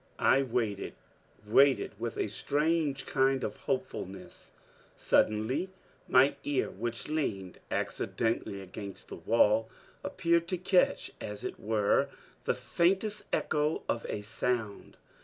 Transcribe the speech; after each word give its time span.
I 0.17 0.41
waited, 0.41 0.95
waited 1.45 1.91
with 1.99 2.17
a 2.17 2.27
strange 2.27 3.05
kind 3.05 3.43
of 3.43 3.55
hopefulness. 3.57 4.49
Suddenly 4.97 5.69
my 6.07 6.37
ear, 6.43 6.71
which 6.71 7.07
leaned 7.07 7.59
accidentally 7.69 8.61
against 8.61 9.09
the 9.09 9.15
wall, 9.15 9.69
appeared 10.03 10.47
to 10.47 10.57
catch, 10.57 11.11
as 11.21 11.43
it 11.43 11.59
were, 11.59 12.09
the 12.45 12.55
faintest 12.55 13.27
echo 13.31 13.83
of 13.87 14.07
a 14.09 14.23
sound. 14.23 14.97